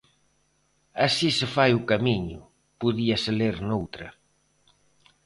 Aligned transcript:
Así 1.05 1.29
se 1.39 1.47
fai 1.55 1.71
o 1.79 1.85
camiño, 1.91 2.39
podíase 2.81 3.31
ler 3.39 3.55
noutra. 3.69 4.09